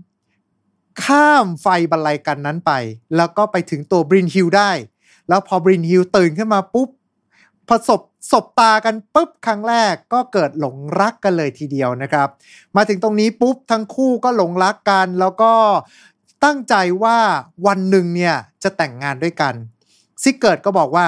[1.03, 2.71] ข้ามไฟบรรลัยกัลป์นั้นไป
[3.15, 4.71] แล้วก็ไปถึงตัวบรินฮิลได้
[5.29, 6.89] แล้วพอบรินฮิลตื่นขึ้นมาปุ๊บ
[7.67, 12.27] พอสบสบตากันปุ๊บครั้งแรกก็เกิดหลงรักกันเลยทีเดียวนะครับ
[12.75, 15.53] มาถึงตรงนี้ปุ๊บทั้งคู่ก็หลงรักกัน แล้วก็
[16.43, 17.17] ตั้งใจว่า
[17.67, 19.53] วันหนึ่งเนี่ยจะแต่งงานด้วยกัน
[20.21, 21.07] ซิกเกิร์ดก็บอกว่า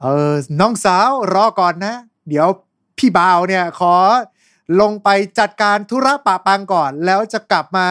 [0.00, 1.94] เออน้องสาวรอก่อนนะ
[2.28, 2.46] เดี๋ยว
[2.98, 3.94] พี่บ่าวเนี่ยขอ
[4.80, 7.88] ลงไปจัดการธุระปะปังก่อน แล้วจะกลับมา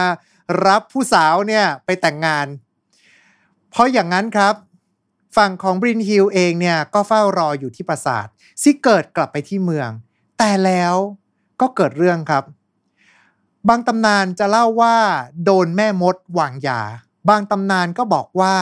[0.67, 2.47] รับผู้สาวเนี่ยไปแต่งงาน
[3.69, 4.55] เพราะอย่างนั้นครับ
[5.37, 8.27] ฝั่งของบรินฮิลเองเนี่ยก็เฝ้ารออยู่ที่ปราสาท
[8.61, 9.89] ซิกเกิร์ดกลับไปที่เมือง
[10.37, 10.95] แต่แล้ว
[11.61, 12.43] ก็เกิดเรื่องครับ
[13.69, 14.97] บางตำนานจะเล่าว่า
[15.45, 16.81] โดนแม่มดวางยา
[17.29, 18.55] บางตำนานก็บอกว่า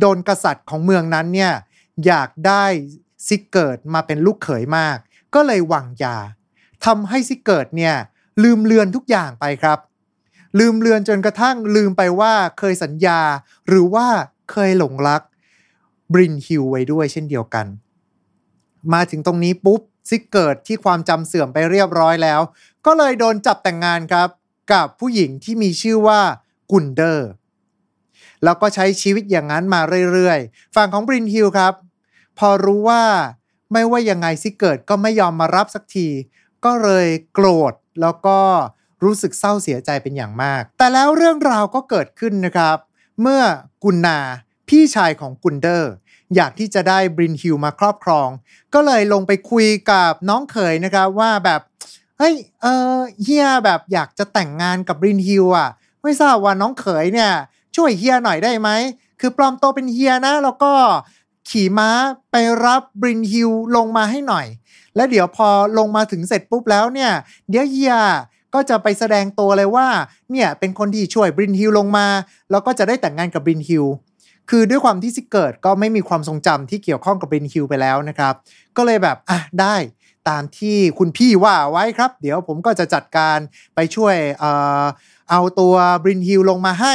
[0.00, 1.52] โดนกษัตริย์ของเมืองนั้นเนี่ย
[2.06, 2.64] อยากได้
[3.26, 4.98] ซิเกิดมาเป็นลูกเขยมาก
[5.34, 6.16] ก็เลยวางยา
[6.84, 7.94] ทำให้ซิเกิดเนี่ย
[8.42, 9.78] ลืมเลือนทุกอย่างไปครับ
[10.58, 13.20] ลืมเลือนจนกระทั่งลืมไปว่าเคยสัญญา
[13.68, 14.06] หรือว่า
[14.50, 15.22] เคยหลงรัก
[16.12, 17.66] บรินฮิลไว้ด้วยเช่นเดียวกัน
[18.92, 22.40] มาถึงตรงนี้ปุ๊บซิเกิร์ดที่ความจำเสื่อมไปเรียบร้อยแล้ว
[22.86, 24.28] ก็เลยโดนจับแต่งงานครับ
[24.72, 26.20] กับผู้หญิงที่มีชื่อว่า
[26.70, 27.28] กุนเดอร์
[28.44, 29.80] แล้วก็ใช้ชีวิตอย่างนั้นมา
[30.12, 31.74] เรื่อยๆ ฝั่งของบรินฮิลครับ
[32.38, 33.02] พอรู้ว่า
[33.72, 36.08] ไม่ว่ายังไงซิเกิร์ดก็ไม่ยอมมารับสักที
[36.64, 38.38] ก็เลยโกรธแล้วก็
[39.04, 42.76] รู้สึกเศร้าเสียใจเป็นอย่างมาก แต่แล้วเรื่องราวก็เกิดขึ้นนะครับ
[43.20, 43.42] เมื่อ
[43.84, 44.18] กุนนา
[44.68, 45.92] พี่ชายของกุนเดอร์
[46.36, 48.28] อยากที่จะได้บรินฮิลมาครอบครอง
[48.74, 51.60] ก็เลยลงไปคุยกับน้องเขยนะครับว่าแบบ
[52.18, 55.70] เฮ้ยเออเฮียแบบอยากจะแต่งงานกับบรินฮิลอะ
[56.02, 57.32] ไม่ทราบว่าน้องเขยเนี่ย
[57.76, 58.70] ช่วยเฮียหน่อยได้ไหม
[59.20, 60.72] คือปลอมตัวเป็นเฮียนะ แล้วก็
[61.50, 61.90] ขี่ม้า
[62.30, 64.46] ไปรับบรินฮิลลงมาให้หน่อย
[64.96, 67.10] แล้วเดี๋ยวพอลงมาถึงเสร็จปุ๊บแล้วเนี่ย
[67.50, 67.94] เดี๋ยวเฮีย
[68.54, 69.86] ก็จะไปแสดงตัวเลยว่า
[70.30, 72.06] เนี่ยเป็นคนที่ช่วยบรินฮิลลงมา
[72.50, 73.84] แล้วก็จะได้แต่งงานกับบรินฮิล
[74.50, 78.34] คือด้วยความที่ซิเกิร์ดก็ไม่มีความทรงจำที่เกี่ยวข้องกับบรินฮิลไปแล้วนะครับ
[78.76, 79.76] ก็เลยแบบอะได้
[80.28, 83.38] ตามที่คุณพี่ว่าไว้ครับ เดี๋ยวผมก็จะจัดการ
[83.74, 84.50] ไปช่วยเอ่
[84.82, 84.84] อ
[85.30, 86.94] เอาตัวบรินฮิลลงมาให้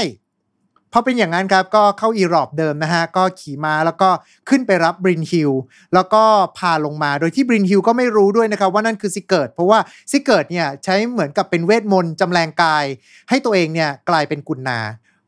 [0.94, 4.10] พอเป็นอย่างนั้นครับก็เข้าอีรอบเดิมนะฮะก็ขี่ม้าแล้วก็
[4.50, 5.52] ขึ้นไปรับบรินฮิล
[5.94, 6.24] แล้วก็
[6.58, 9.80] พาลงมาโดยที่บรินฮิลก็ไม่รู้ด้วยนะครับว่านั่นคือซิเกิร์ดเพราะว่า
[10.12, 12.86] ซิเกิร์ดเนี่ยใช้เหมือนกับเป็นเวทมนต์จำแรงกาย
[13.30, 14.80] ให้ตัวเองเนี่ยกลายเป็นกุนนา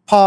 [0.10, 0.24] พอ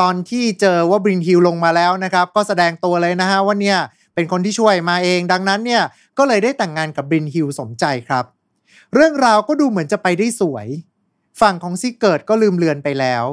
[0.00, 3.78] ตอนที่เจอว่าบรินฮิลลงมาแล้วนะครับก็แสดงตัวเลยนะฮะว่าเนี่ย
[4.14, 5.82] เป็นคนที่ช่วยมาเอง ดังนั้นเนี่ย
[6.18, 8.24] ก็เลยได้แต่งงานกับบรินฮิลสมใจครับ
[8.94, 10.66] เรื่องราวก็ดูเหมือนจะไปได้สวย
[11.40, 13.24] ฝั่งของซิเกิร์ดก็ลืมเลือนไปแล้ว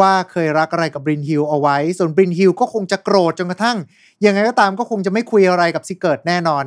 [0.00, 3.78] ว่าเคยรักอะไรกับบรินฮิลเอาไว้ ส่วนบรินฮิลก็คงจะโกรธจนกระทั่ง
[4.24, 6.64] ยังไงก็ตามก็คงจะไม่คุยอะไรกับซิเกิร์ดแน่นอน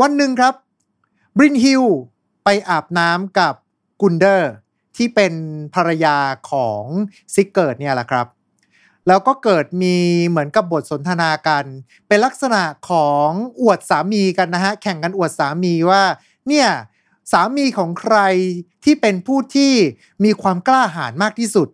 [0.00, 0.54] วันหนึ่งครับ
[1.36, 1.84] บรินฮิล
[2.44, 3.54] ไปอาบน้ำกับ
[4.02, 4.50] กุนเดอร์
[4.96, 5.34] ที่เป็น
[5.74, 6.16] ภรรยา
[6.50, 6.82] ของ
[7.34, 8.26] ซิเกิร์ดเนี่ยแหละครับ
[9.08, 9.96] แล้วก็เกิดมี
[10.28, 11.64] เหมือนกับบทสนทนากัน
[12.08, 13.28] เป็นลักษณะของ
[13.60, 16.02] อวดสามีกันนะฮะ แข่งกันอวดสามีว่า
[16.48, 16.68] เนี่ย
[17.32, 18.18] สามีของใคร
[18.84, 19.72] ที่เป็นผู้ที่
[20.24, 21.68] มีความกล้าหาญมากที่สุด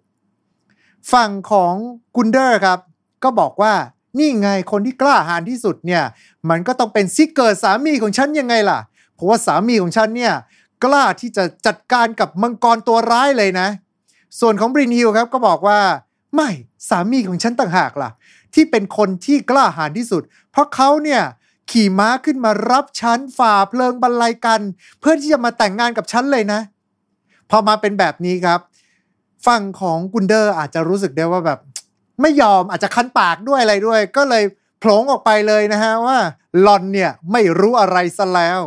[1.13, 1.75] ฝั่งของ
[2.17, 2.79] กุนเดอร์ครับ
[3.25, 3.75] ก็บอกว่า
[4.19, 6.03] นี่ไงคนที่กล้าหาญที่สุดเนี่ย
[6.51, 8.79] มันก็ต้องเป็นซิเกิร์ดสามีของฉันยังไงล่ะ
[9.15, 10.35] เพราะว่าสามีของฉันเนี่ย
[10.85, 13.69] กล้าที่จะจัดการกับมังกรตัวร้ายเลยนะ
[14.41, 15.79] ส่วนของบรินฮิลครับก็บอกว่า
[16.35, 16.49] ไม่
[16.89, 18.11] สามีของฉันต่างหากล่ะ
[18.55, 21.23] ที่เป็นคนที่กล้าหาญที่สุด เพราะเขาเนี่ย
[21.71, 24.61] ขี่ม้าขึ้นมารับฉันฝ่าเพลิงบรรลัยกัลป์
[25.01, 26.61] เพื่อที่จะมาแต่งงานกับฉันเลยนะ
[27.51, 28.61] พอมาเป็นแบบนี้ครับ
[29.47, 31.59] ฝั่งของกุนเดอร์อาจจะรู้สึกได้ว่าแบบ
[32.21, 34.45] ไม่ยอมอาจจะคันปากด้วยอะไรด้วย ก็เลย
[34.81, 36.19] โพล่งออกไปเลยนะฮะว่าห
[36.67, 38.61] ล่อนเนี่ยไม่รู้อะไรซะแล้ว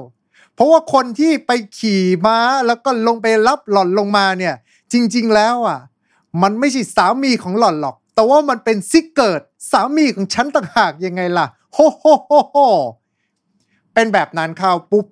[0.56, 4.56] เพราะว่าคนที่ไปขี่ม้าแล้วก็ลงไปรับหล่อนลงมาเนี่ย
[4.94, 5.80] จริง ๆ แล้วอะ
[6.42, 12.58] มันไม่ใช่สามีของหล่อนหรอก แต่ว่ามันเป็นซิเกิร์ดสามีของฉันต่างหากยังไงล่ะโฮโฮโฮโฮ
[13.94, 15.06] เป็นแบบนั้นเข้าปุ๊บ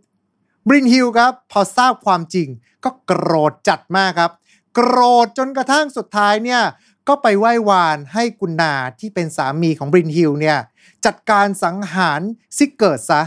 [0.67, 2.47] บรินฮิลครับ พอทราบความจริง
[2.84, 4.32] ก็โกรธจัดมากครับ
[4.74, 6.62] โกรธจนกระทั่งสุดท้ายเนี่ย
[7.08, 10.58] ก็ไปไหว้วานให้กุนนาที่เป็นสามีของบรินฮิลเนี่ย
[11.06, 12.22] จัดการสังหาร
[12.58, 13.22] ซิเกิร์ดซะ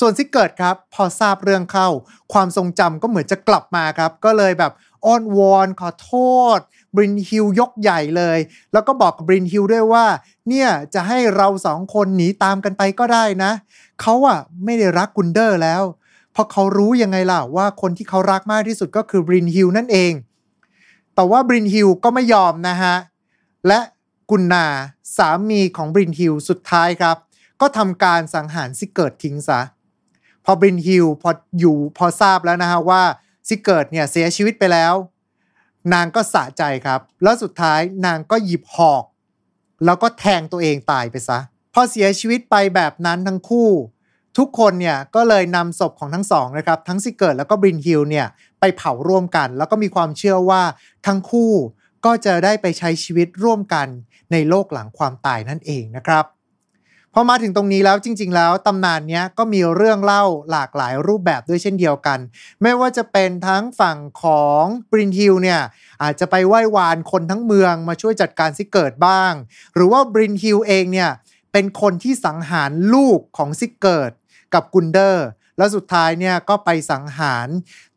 [0.00, 1.88] ส่วนซิเกิร์ดครับพอทราบเรื่องเข้า
[2.32, 4.72] ความทรงจำก็เหมือนจะกลับมาครับ ก็เลยแบบ
[5.06, 6.14] อ้อนวอนขอโท
[6.56, 6.58] ษ
[6.94, 8.38] บรินฮิลยกใหญ่เลย
[8.72, 10.06] แล้วก็บอกกับบรินฮิลด้วยว่า
[10.48, 13.52] เนี่ยจะให้เราสองคนหนีตามกันไปก็ได้นะ
[14.00, 15.82] เขาอะไม่ได้รักกุนเดอร์แล้ว
[16.32, 20.12] เพราะเขารู้ยังไงล่ะว่าคนที่เขารักมากที่สุดก็คือบรินฮิลนั่นเอง
[21.16, 22.94] แต่ว่าบรินฮิลก็ไม่ยอมนะฮะ
[23.66, 23.80] และ
[24.30, 24.66] กุนนา
[25.16, 27.16] สามีของบรินฮิลสุดท้ายครับ
[27.60, 29.60] ก็ทำการสังหารซิเกิร์ดทิ้งซะ
[30.44, 33.02] พอบรินฮิลพออยู่พอทราบแล้วนะฮะว่า
[33.48, 34.94] ซิเกิร์ดเนี่ยเสียชีวิตไปแล้ว
[35.92, 39.04] นางก็สะใจครับ แล้วสุดท้ายนางก็หยิบหอก
[39.84, 41.38] แล้วก็แทงตัวเองตายไปซะ
[41.74, 43.70] พอเสียชีวิตไปแบบนั้นทั้งคู่
[44.38, 48.26] ทุกคนเนี่ยก็เลยนำศพของทั้งสองนะครับ ทั้งซิกเกิดแล้วก็บรินฮิลเนี่ย
[48.60, 50.62] ไปเผาร่วมกัน แล้วก็มีความเชื่อว่า
[51.06, 51.52] ทั้งคู่
[52.04, 53.86] ก็จะได้ไปใช้ชีวิตร่วมกัน
[54.32, 56.24] ในโลกหลังความตายนั่นเองนะครับ
[57.14, 62.18] พอมาถึงตรงนี้แล้วจริง ๆ แล้วตำนานเนี้ยก็มีเรื่องเล่าหลากหลายรูปแบบด้วยเช่นเดียวกัน
[62.62, 65.60] ไม่ว่าจะเป็นทั้งฝั่งของบรินฮิลเนี่ย
[66.02, 69.32] อาจจะไปไหว้วานคนทั้งเมืองมาช่วยจัดการซิเกิร์ดบ้าง
[69.74, 71.10] หรือว่าบรินฮิลเองเนี่ย
[71.52, 74.10] เป็นคนที่สังหารลูกของซิเกิร์ด
[74.54, 77.48] กับกุนเดอร์ แล้วสุดท้ายเนี่ยก็ไปสังหาร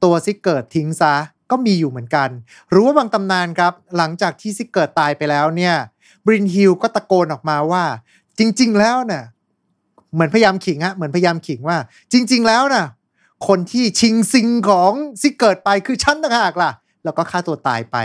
[0.03, 1.15] ตัวซิเกิร์ดทิ้งซะ
[1.51, 2.29] ก็มีอยู่เหมือนกัน
[2.69, 5.75] หรือว่าบางตำนานครับ หลังจากที่ซิเกิร์ดตายไปแล้วเนี่ย
[6.25, 7.83] บรินฮิลก็ตะโกนออกมาว่า
[8.39, 9.23] จริง ๆ แล้วเนี่ย
[10.13, 11.77] เหมือนพยายามขิงอะเหมือนพยายามขิงว่า
[12.11, 12.85] จริง ๆ แล้วน่ะ
[13.47, 16.71] คนที่ชิงซิงของซิกเกิดไปคือฉันต่างหากล่ะ
[17.03, 17.97] แล้วก็ฆ่าตัวตายไป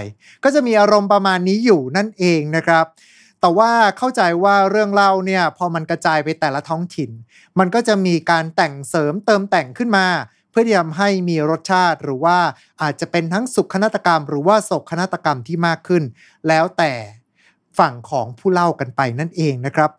[0.45, 2.85] ก็จะมีอารมณ์ประมาณนี้อยู่นั่นเองนะครับ
[3.45, 7.11] แต่ว่าเข้าใจว่าเรื่องเล่าเนี่ยพอมันกระจายไปแต่ละท้องถิ่น
[7.59, 10.07] มันก็จะมีการแต่งเสริมเติมแต่งขึ้นมา
[10.51, 12.39] เพื่อที่ทำให้มีรสชาติหรือว่า
[12.83, 16.03] อาจจะเป็นทั้งสุขนาฏกรรม หรือว่าโศกนาฏกรรมที่มากขึ้น
[16.49, 16.93] แล้วแต่
[17.79, 19.91] ฝั่งของผู้เล่ากันไปนั่นเองนะครับ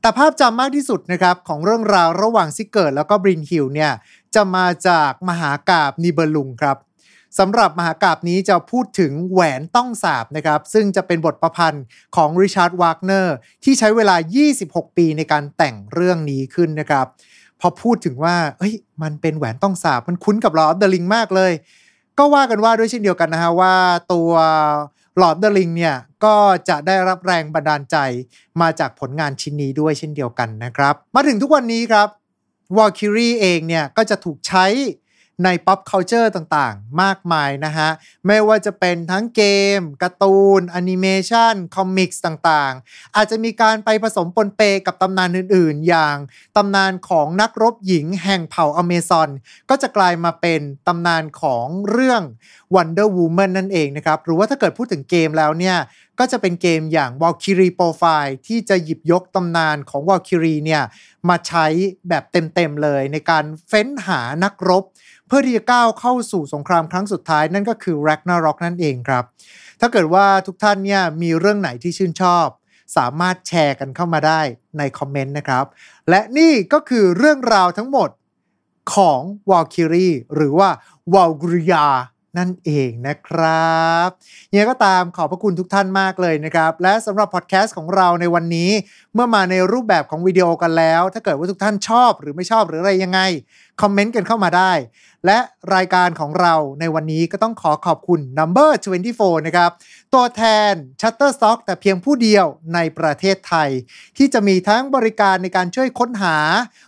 [0.00, 3.92] แต่ภาพจำมากที่สุดนะครับของเรื่องราวระหว่างซิเกิร์ดแล้วก็บรินฮิลเนี่ย
[4.34, 6.76] จะมาจากมหากาพย์นิเบลุงครับ
[7.38, 11.84] สำหรับมหากาพย์นี้จะพูดถึงแหวนต้องสาปนะครับ ซึ่งจะเป็นบทประพันธ์
[12.16, 14.16] ของริชาร์ดวากเนอร์ที่ใช้เวลา
[14.56, 17.06] 26 ปีในการแต่งเรื่องนี้ขึ้นนะครับ
[17.60, 21.52] พอพูดถึงว่า เอ้ย มันเป็นแหวนต้องสาป มันคุ้นกับลอ d เดอะลิงมากเลย
[22.18, 23.74] ก็ว่ากันว่าด้วยเช่นเดียวกันนะฮะว่า
[24.12, 24.30] ตัว
[25.18, 26.36] Lord of the Rings เนี่ยก็
[26.68, 27.96] จะได้รับแรงบันดาลใจ
[28.60, 32.08] มาจากผลงานชิ้นนี้ด้วยเช่นเดียวกันนะครับ มาถึงทุกวันนี้ครับ
[32.76, 34.66] วัลคีรีเองเนี่ยก็จะถูกใช้
[35.44, 37.90] ใน pop culture ต่างๆ มากมายนะฮะ
[38.26, 39.42] ไม่ว่าจะเป็นทั้งเก
[39.78, 46.16] มการ์ตูนแอนิเมชัน comics ต่างๆ อาจจะมีการไปผสมปนเปกับตำนานอื่นๆ อย่าง
[46.56, 49.30] ตำนานของนักรบหญิงแห่งเผ่าอเมซอน
[49.70, 52.22] ก็จะกลายมาเป็นตำนานของเรื่อง
[52.74, 55.78] Wonder Woman นั่นเองนะครับ หรือว่าถ้าเกิดพูดถึงเกมแล้วเนี่ย
[56.18, 60.82] ก็จะเป็นเกมอย่าง Valkyrie Profile ที่จะหยิบยกตำนานของ Valkyrie เนี่ย
[61.28, 61.66] มาใช้
[62.08, 64.84] แบบเต็มๆเลยในการเฟ้นหานักรบ
[65.28, 69.24] เพื่อที่จะก้าวเข้าสู่สงครามครั้งสุดท้ายนั่นก็คือ Ragnarok นั่นเองครับ
[69.80, 72.46] ถ้าเกิดว่าทุกท่านเนี่ยมีเรื่องไหนที่ชื่นชอบ
[72.96, 74.40] สามารถแชร์กันเข้ามาได้
[74.78, 75.64] ในคอมเมนต์นะครับ
[76.10, 78.10] และนี่ก็คือเรื่องราวทั้งหมด
[78.94, 80.68] ของ Valkyrie หรือว่า
[81.14, 81.86] Valkyria
[82.38, 84.08] นั่นเองนะครับ
[84.50, 88.70] ยังไงก็ตามขอบพระคุณทุกท่านมากเลยนะครับ และสำหรับพอดแคสต์ของเราในวันนี้
[89.14, 93.20] เมื่อมาในรูปแบบของวิดีโอกันแล้ว ถ้าเกิดว่าทุกท่านชอบหรือไม่ชอบหรืออะไรยังไง
[93.82, 94.72] คอมเมนต์กันเข้ามาได้
[95.26, 95.38] และ
[95.74, 98.70] รายการของเราในวันนี้ก็ต้องขอขอบคุณ Number
[99.08, 99.70] 24 นะครับ
[100.14, 103.70] ตัวแทน Shutterstock แต่เพียงผู้เดียวในประเทศไทย
[104.16, 106.36] ที่จะมีทั้งบริการในการช่วยค้นหา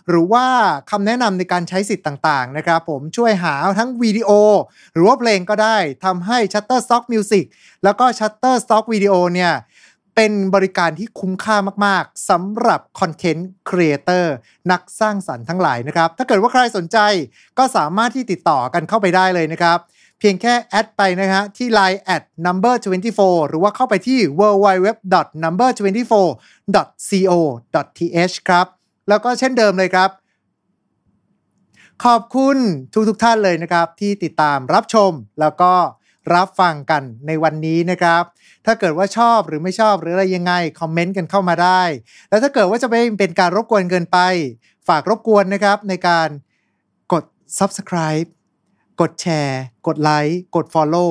[0.09, 0.45] หรือว่า
[0.91, 4.29] คำแนะนำในการใช้สิทธิ์ต่างๆนะครับผมช่วยหาทั้งวิดีโอ
[4.93, 7.45] หรือว่าเพลงก็ได้ทำให้ Shutterstock Music
[7.83, 9.53] แล้วก็ Shutterstock Video เนี่ย
[10.15, 14.33] เป็นบริการที่คุ้มค่ามาก ๆสำหรับคอนเทนต์ครีเอเตอร์
[14.71, 16.97] นักสร้างสรรค์ทั้งหลายนะครับ ถ้าเกิดว่าใครสนใจ
[17.57, 19.79] ก็สามารถที่ติดต่อกันเข้าไปได้เลยนะครับ
[20.19, 22.75] เพียงแค่แอดไปนะฮะที่ Line at number
[23.11, 24.87] 24 หรือว่าเข้าไปที่ www
[25.43, 27.33] number 24 co
[27.97, 28.67] th ครับ
[29.09, 30.09] แล้วก็เช่นเดิมเลยครับ
[32.05, 32.57] ขอบคุณ
[32.93, 35.73] ทุกทุกๆท่านเลยนะครับ ที่ติดตามรับชมแล้วก็
[36.33, 38.23] รับฟังกันในวันนี้นะครับ
[38.65, 41.81] ถ้าเกิดว่าชอบหรือไม่ชอบหรืออะไรยังไง คอมเมนต์กันเข้ามาได้
[42.29, 44.17] แล้วถ้าเกิดว่าจะไม่เป็นการรบกวนเกินไป
[44.87, 46.29] ฝากรบกวนนะครับในการ
[47.13, 47.23] กด
[47.59, 48.27] Subscribe
[49.01, 51.09] กดแชร์ กดไลค์กด Follow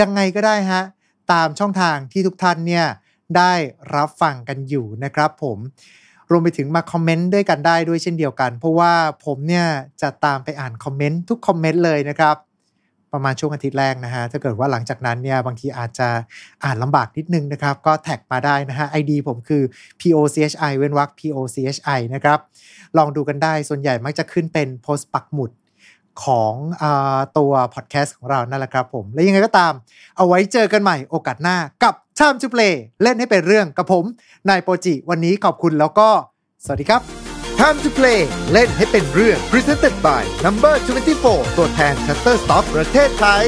[0.00, 0.82] ยังไงก็ได้ฮะ
[1.32, 2.86] ตามช่องทางที่ทุกท่านเนี่ย
[3.36, 3.52] ได้
[3.94, 5.58] รับฟังกันอยู่นะครับผม
[6.30, 8.92] รวมไปถึงมาคอมเมนต์ด้วยกันได้ด้วยเช่นเดียวกัน เพราะว่า
[9.24, 9.66] ผมเนี่ย
[10.02, 12.36] จะตามไปอ่านคอมเมนต์ทุกคอมเมนต์เลยนะครับ
[13.14, 16.08] ประมาณช่วงอาทิตย์แรกนะฮะถ้าเกิดว่าหลังจากนั้นเนี่ยบางทีอาจจะ
[16.64, 19.62] อ่านลำบากนิดนึงนะครับ ก็แท็กมาได้นะฮะ ID ผมคือ
[20.00, 22.38] POCHI เว้นวรรค POCHI นะครับ
[22.98, 25.50] ลองดูกันได้ส่วนใหญ่มักจะขึ้นเป็นโพสต์ปักหมุด
[26.24, 26.84] ของอ
[27.38, 29.72] ตัวพอดแคสต์ของเรานั่นแหละครับผม และยังไงก็ตาม
[30.16, 34.04] เอาไว้เจอกันใหม่โอกาสหน้ากับ Time to Play เล่นให้เป็นเรื่องกับผม
[34.48, 36.08] นายโปจิ วันนี้ขอบคุณแล้วก็
[36.64, 37.23] สวัสดีครับ
[37.60, 38.20] Time to play
[38.52, 40.74] เล่นให้เป็นเรื่อง Presented by Number
[41.16, 43.46] 24 ตัวแทน Shutterstock ประเทศไทย